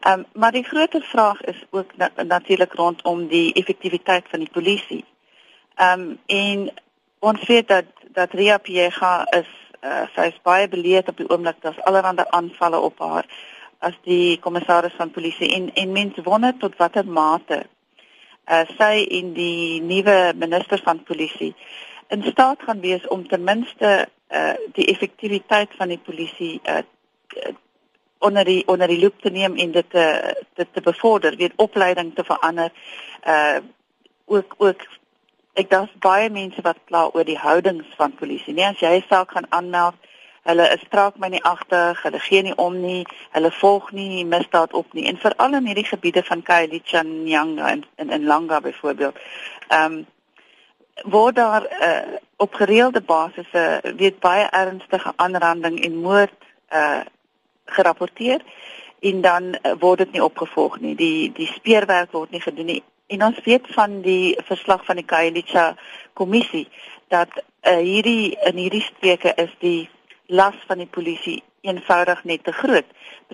[0.00, 4.52] Ehm um, maar die groter vraag is ook na, natuurlik rondom die effektiwiteit van die
[4.52, 5.04] polisie.
[5.74, 6.70] Ehm um, en
[7.18, 11.60] ons weet dat dat Ria Piega is uh, sy is baie beleed op die oomblik
[11.60, 13.26] dat allerlei aanvalle op haar
[13.78, 17.62] as die kommissaris van polisie en en mense wonder tot watter mate
[18.50, 21.54] uh, sy en die nuwe minister van polisie
[22.12, 26.82] in staat gaan wees om ten minste uh, die effektiwiteit van die polisie uh,
[28.22, 30.06] onder die onder die loop te neem en dit te
[30.54, 32.72] dit te bevorder, weet opleiding te verander.
[33.26, 33.60] Uh
[34.24, 34.84] ook ook
[35.52, 38.54] ek daar's baie mense wat kla oor die houdings van polisie.
[38.54, 39.98] Nee, as jy self gaan aanmeld,
[40.42, 43.02] hulle is straak my nie agter, hulle gee nie om nie,
[43.36, 45.06] hulle volg nie misdaad op nie.
[45.10, 49.18] En veral in hierdie gebiede van Khayelitsha, Nyanga en in, in Langa byvoorbeeld.
[49.68, 50.02] Ehm um,
[51.08, 56.34] word daar uh, op gereelde basisse uh, weet baie ernstige aanranding en moord
[56.70, 57.00] uh
[57.64, 58.42] gerapporteer
[59.00, 60.94] en dan uh, word dit nie opgevolg nie.
[60.94, 62.82] Die die speurwerk word nie gedoen nie.
[63.06, 65.74] En ons weet van die verslag van die Khayelitsha
[66.12, 66.68] kommissie
[67.08, 69.88] dat uh, hierdie in hierdie streke is die
[70.26, 72.86] las van die polisie eenvoudig net te groot.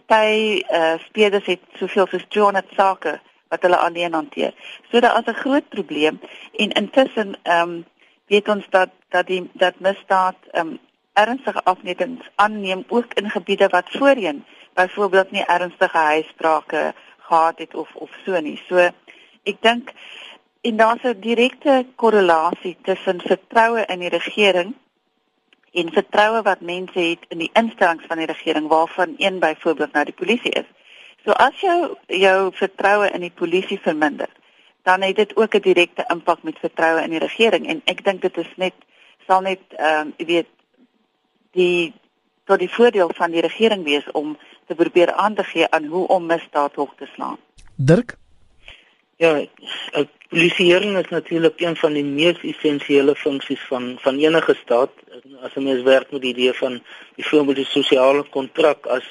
[0.06, 4.52] Party uh, speerders het soveel soos 200 sake wat hulle alleen hanteer.
[4.90, 6.20] So daar is 'n groot probleem
[6.56, 7.86] en intussen ehm um,
[8.26, 10.78] weet ons dat dat die dat misdaad ehm um,
[11.12, 17.94] ernstige afnemings aanneem ook in gebiede wat voorheen byvoorbeeld nie ernstige huisbrake gehad het of
[17.94, 18.62] of so nie.
[18.68, 18.76] So
[19.42, 19.92] ek dink
[20.60, 24.74] en daar's 'n direkte korrelasie tussen vertroue in die regering
[25.72, 30.04] en vertroue wat mense het in die instellings van die regering waarvan een byvoorbeeld nou
[30.04, 30.68] die polisie is.
[31.24, 34.28] So as jou jou vertroue in die polisie verminder,
[34.82, 38.22] dan het dit ook 'n direkte impak met vertroue in die regering en ek dink
[38.22, 38.74] dit is net
[39.26, 40.46] sal net ehm um, jy weet
[41.52, 41.92] die
[42.44, 46.06] tot die voordeel van die regering wees om te probeer aan te gee aan hoe
[46.06, 47.36] om misdaad hoog te slaan.
[47.76, 48.16] Dirk
[49.18, 49.30] Ja,
[50.30, 54.92] polisieering is natuurlik een van die mees essensiële funksies van van enige staat.
[55.42, 56.82] As 'n mens werk met die idee van
[57.16, 59.06] die voorbeeld die sosiale kontrak as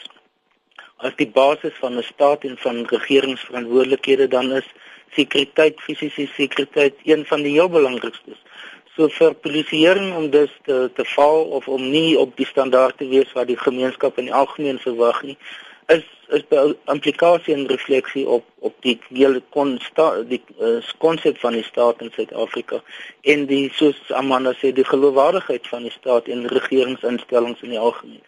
[0.97, 4.67] as die basis van 'n staat en van regeringsverantwoordelikhede dan is
[5.11, 8.39] sekuriteit, fisiese sekuriteit een van die heel belangrikstes.
[8.95, 13.07] So vir polisieering om dus te te val of om nie op die standaard te
[13.07, 15.37] wees wat die gemeenskap in die algemeen verwag nie,
[15.87, 16.59] is is die
[16.91, 22.81] implikasie en refleksie op op die hele konsep die uh, van die staat in Suid-Afrika
[23.21, 28.23] en die soos Amanda sê die geloofwaardigheid van die staat en regeringsinstellings in die algemeen.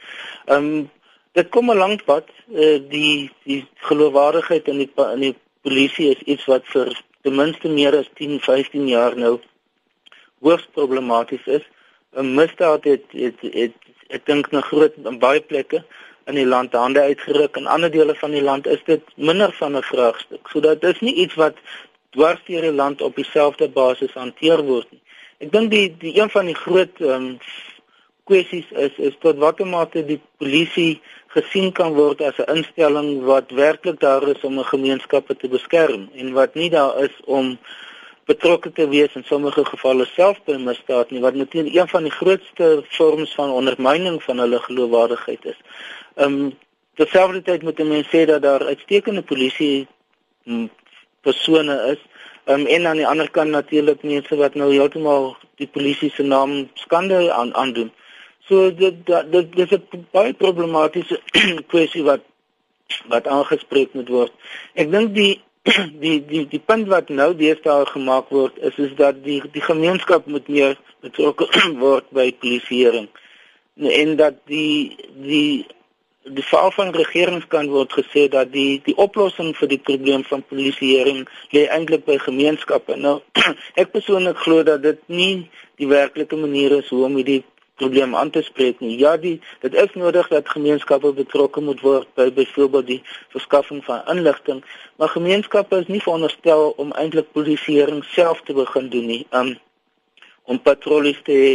[0.46, 0.90] Ehm um,
[1.34, 2.26] dit kom 'n lank pad.
[2.48, 7.68] Uh, die die geloofwaardigheid in die in die polisie is iets wat vir ten minste
[7.68, 9.40] meer as 10 15 jaar nou
[10.40, 11.66] hoogs problematies is.
[12.16, 13.74] 'n misdaad het het, het, het
[14.10, 15.84] ek dink na groot baie plekke
[16.30, 17.58] in die land hande uitgeruk.
[17.58, 20.48] En ander dele van die land is dit minder van 'n vraagstuk.
[20.54, 21.56] Sodat dit is nie iets wat
[22.16, 25.02] dwars deur die land op dieselfde basis hanteer word nie.
[25.40, 27.38] Ek dink die die een van die groot um,
[28.30, 31.02] kwessies is is tot watter mate die polisie
[31.36, 36.10] gesien kan word as 'n instelling wat werklik daar is om 'n gemeenskap te beskerm
[36.16, 37.58] en wat nie daar is om
[38.30, 42.14] betrokke te wees in sommige gevalle self by misdaad nie wat natuurlik een van die
[42.14, 45.60] grootste vorms van ondermyning van hulle geloofwaardigheid is.
[46.16, 46.52] Um,
[47.00, 49.88] terselfdertyd moet mense sê dat daar uitstekende polisie
[50.46, 50.70] mm,
[51.26, 52.06] persone is
[52.50, 56.70] Um, en aan die ander kant natuurlik mense wat nou heeltemal die polisie se naam
[56.74, 57.92] skande aan aandoen.
[58.48, 61.20] So dit dit dis 'n baie problematiese
[61.72, 62.26] kwessie wat
[63.08, 64.34] wat aangespreek moet word.
[64.74, 65.42] Ek dink die
[66.04, 70.26] die die die punt wat nou deesdae gemaak word is is dat die die gemeenskap
[70.26, 71.50] moet meer betrokke
[71.86, 73.10] word by polisieering
[73.76, 75.66] en dat die die
[76.24, 81.24] die faal van regeringskant word gesê dat die die oplossing vir die probleem van polisieering
[81.56, 82.98] lê eintlik by gemeenskappe.
[83.00, 83.20] Nou
[83.82, 85.50] ek persoonlik glo dat dit nie
[85.80, 87.44] die werklike manier is hoe om hierdie
[87.80, 88.98] probleem aan te spreek nie.
[89.00, 93.02] Ja, die dit is nodig dat gemeenskappe betrokke moet word by byvoorbeeld die
[93.36, 94.64] verskaffing van inligting,
[95.02, 99.24] maar gemeenskappe is nie veronderstel om eintlik polisieering self te begin doen nie.
[99.32, 99.56] Um
[100.50, 101.52] om patrollies te hê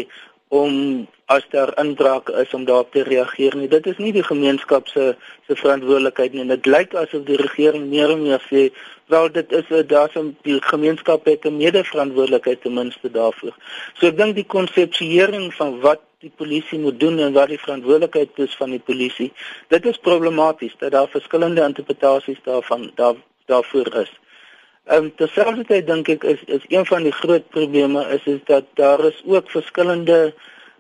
[0.55, 3.69] om as daar inbraak is om daarop te reageer nie.
[3.69, 5.15] Dit is nie die gemeenskap se
[5.47, 6.45] se verantwoordelikheid nie.
[6.53, 8.69] Dit lyk asof die regering meer en meer sê
[9.13, 13.55] wel dit is daarom die gemeenskap het 'n mede-verantwoordelikheid ten minste daarvoor.
[13.95, 18.43] So ek dink die konsepsieering van wat die polisie moet doen en wat die verantwoordelikheid
[18.47, 19.31] is van die polisie,
[19.73, 23.17] dit is problematies dat daar verskillende interpretasies daarvan daar
[23.53, 24.13] daarvoor is.
[24.85, 28.65] Ehm um, terselfdertyd dink ek is is een van die groot probleme is is dat
[28.81, 30.35] daar is ook verskillende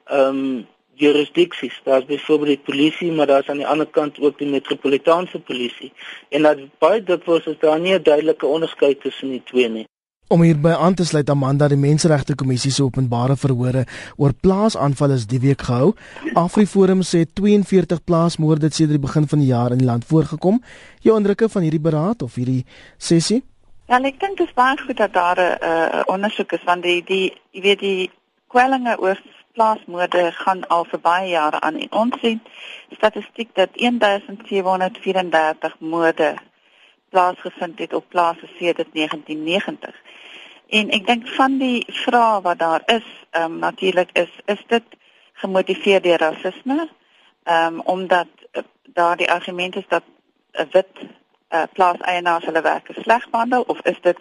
[0.04, 1.80] ehm um, jurisdiksies.
[1.84, 5.92] Daar's byvoorbeeld die polisie, maar daar's aan die ander kant ook die metropolitaanse polisie.
[6.28, 9.86] En dat baie dikwels is daar nie 'n duidelike onderskeid tussen die twee nie.
[10.32, 13.84] Om hierby aan te sluit, Amanda, die Menseregte Kommissie se openbare verhore
[14.16, 15.90] oor plaasaanvalle is die week gehou.
[16.40, 20.62] AfriForum sê 42 plaasmoorde het sedert die begin van die jaar in die land voorgekom.
[21.04, 22.64] Jou indrukke van hierdie beraad of hierdie
[22.96, 23.44] sessie?
[23.92, 27.04] Ja, ek dink dit is baie goed dat daar 'n uh, ondersoek is want die
[27.04, 28.10] die jy weet die
[28.48, 29.20] kwellinge oor
[29.52, 32.40] plaasmoorde gaan al vir baie jare aan en ons sien
[32.96, 36.34] statistiek dat 1734 moorde
[37.14, 39.94] plaasgevind het op plase sedert 1990.
[40.68, 44.84] En ek dink van die vrae wat daar is, ehm um, natuurlik is is dit
[45.32, 46.88] gemotiveer deur rasisme.
[47.42, 50.02] Ehm um, omdat uh, daar die argument is dat
[50.52, 50.88] 'n wit
[51.50, 54.18] uh, plaaseienaars hulle werkers sleg behandel of is dit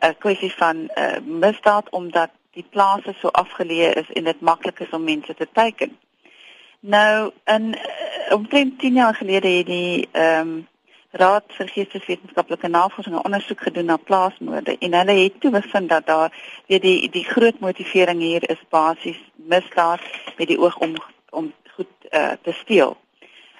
[0.00, 4.90] 'n kwessie van uh, misdaad omdat die plase so afgeleë is en dit maklik is
[4.90, 5.98] om mense te teiken.
[6.80, 10.68] Nou in uh, omtrent 10 jaar gelede het die ehm um,
[11.14, 16.06] Raad vir Geesteswetenskaplike Navorsing 'n ondersoek gedoen na plaasmoorde en hulle het toe bevind dat
[16.06, 16.32] daar
[16.66, 20.00] weet die die groot motivering hier is basies misdaad
[20.38, 20.94] met die oog om
[21.30, 22.96] om goed uh, te steel.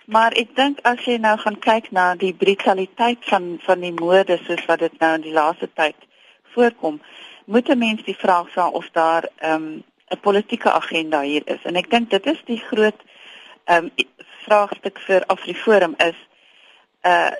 [0.05, 4.39] Maar ek dink as jy nou gaan kyk na die brutaliteit van van die moorde
[4.43, 5.97] soos wat dit nou in die laaste tyd
[6.55, 7.01] voorkom,
[7.45, 11.63] moet 'n mens die vraag vra of daar ehm, 'n um, politieke agenda hier is.
[11.63, 13.01] En ek dink dit is die groot
[13.65, 13.91] ehm um,
[14.45, 16.19] vraagstuk vir Afriforum is
[17.05, 17.31] uh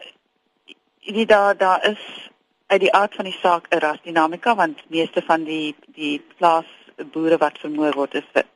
[1.05, 2.31] die daar daar is
[2.67, 7.59] uit die aard van die saak 'n rasdinamika want meeste van die die plaasboere wat
[7.59, 8.51] vermoor word is wit.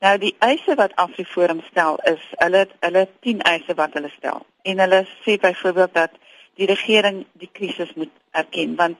[0.00, 4.46] Nou die eise wat Afriforum stel is hulle hulle 10 eise wat hulle stel.
[4.62, 6.10] En hulle sê byvoorbeeld dat
[6.54, 8.96] die regering die krisis moet erken want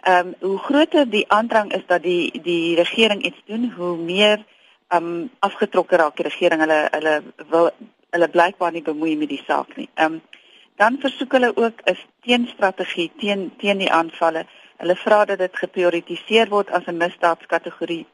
[0.00, 4.44] ehm um, hoe groter die aandrang is dat die die regering iets doen, hoe meer
[4.88, 6.60] ehm um, afgetrokke raak die regering.
[6.60, 7.70] Hulle hulle wil
[8.10, 9.88] hulle blykbaar nie bemoei met die saak nie.
[9.94, 10.20] Ehm um,
[10.76, 14.46] dan versoek hulle ook 'n teenstrategie teen teen die aanvalle.
[14.76, 18.06] Hulle vra dat dit geprioritiseer word as 'n misdaadskategorie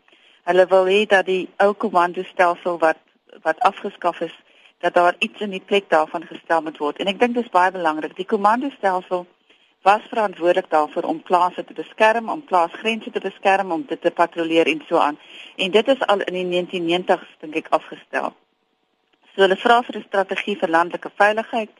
[0.42, 2.98] Hulle wil hê dat die ou komandostelsel wat
[3.42, 4.34] wat afgeskaf is,
[4.78, 6.98] dat daar iets in die plek daarvan gestel moet word.
[6.98, 8.16] En ek dink dit is baie belangrik.
[8.16, 9.24] Die komandostelsel
[9.86, 14.66] was verantwoordelik daarvoor om plase te beskerm, om plaasgrense te beskerm, om dit te patrolleer
[14.66, 15.18] en so aan.
[15.56, 18.34] En dit is al in die 1990s dink ek afgestel.
[19.32, 21.72] So hulle vra vir 'n strategie vir landelike veiligheid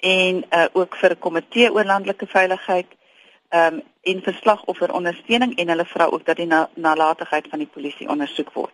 [0.00, 2.86] en uh, ook vir komitee oor landelike veiligheid
[3.48, 8.08] ehm um, en verslagofferondersteuning en hulle vra ook dat die na, nalatigheid van die polisie
[8.08, 8.72] ondersoek word.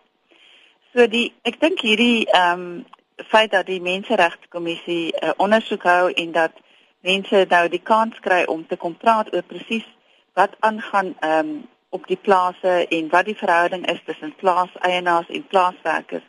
[0.93, 2.85] So die ek dink hierdie ehm um,
[3.31, 6.51] feit dat die menseregte kommissie 'n uh, ondersoek hou en dat
[6.99, 9.87] mense nou die kans kry om te kom praat oor presies
[10.33, 15.47] wat aangaan ehm um, op die plase en wat die verhouding is tussen plaaseienaars en
[15.47, 16.23] plaaswerkers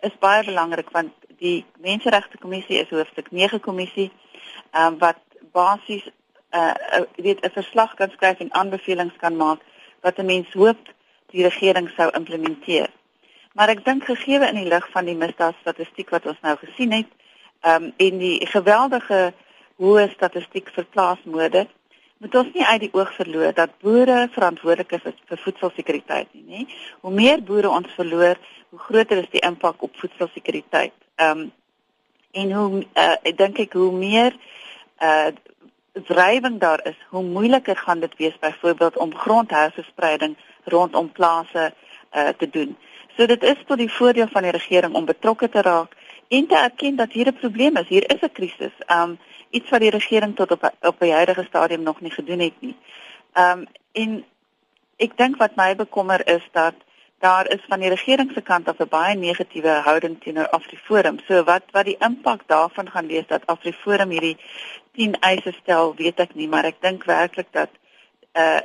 [0.00, 4.10] is baie belangrik want die menseregte kommissie is hoofstuk 9 kommissie
[4.72, 5.20] ehm um, wat
[5.52, 6.06] basies
[6.56, 6.74] uh
[7.16, 9.60] weet 'n verslag kan skryf en aanbevelings kan maak
[10.00, 10.82] wat 'n mens hoop
[11.30, 12.88] die regering sou implementeer.
[13.52, 17.10] Maar ek dink gegee in die lig van die misdaadstatistiek wat ons nou gesien het,
[17.60, 19.32] ehm um, en die geweldige
[19.76, 21.66] hoë statistiek vir plaasmoorde,
[22.18, 26.62] moet ons nie uit die oog verloor dat boere verantwoordelik is vir voedselsekuriteit nie, nê?
[27.00, 28.38] Hoe meer boere ons verloor,
[28.70, 30.96] hoe groter is die impak op voedselsekuriteit.
[31.16, 31.52] Ehm um,
[32.36, 34.34] en hoe uh, ek dink ek hoe meer
[35.00, 35.32] uh
[36.08, 41.72] wrywing daar is, hoe moeiliker gaan dit wees byvoorbeeld om grondherverspreiding rondom plase
[42.12, 42.76] uh, te doen.
[43.16, 45.96] So dit is tot die voordeel van die regering om betrokke te raak
[46.28, 48.76] en te erken dat hier 'n probleem is, hier is 'n krisis.
[48.86, 49.18] Um
[49.50, 52.76] iets wat die regering tot op op die huidige stadium nog nie gedoen het nie.
[53.34, 54.24] Um en
[54.96, 56.74] ek dink wat my bekommer is dat
[57.20, 61.18] daar is van die regering se kant af 'n baie negatiewe houding teenoor Afriforum.
[61.28, 64.36] So wat wat die impak daarvan gaan wees dat Afriforum hierdie
[64.92, 67.70] 10 eise stel, weet ek nie, maar ek dink werklik dat
[68.34, 68.60] uh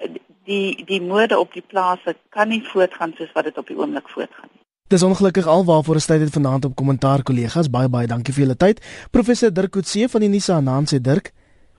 [0.45, 4.09] die die mode op die plase kan nie voortgaan soos wat dit op die oomblik
[4.09, 4.61] voortgaan nie.
[4.87, 7.69] Dis ongelukkig alwaarvoor ons tyd het vanaand op kommentaar kollegas.
[7.69, 8.81] Baie baie dankie vir julle tyd.
[9.11, 11.31] Professor Dirk Coetzee van die Unisa Nancy Dirk.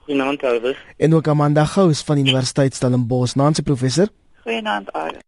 [0.05, 0.79] Goeienaand Alwes.
[0.97, 3.35] En ook Amanda Gous van die Universiteit Stellenbosch.
[3.35, 4.07] Nancy professor.
[4.43, 5.23] Goeienaand Alwes.